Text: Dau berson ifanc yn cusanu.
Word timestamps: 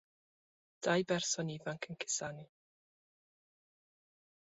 Dau 0.87 1.01
berson 1.11 1.53
ifanc 1.57 1.83
yn 1.91 1.95
cusanu. 2.07 2.45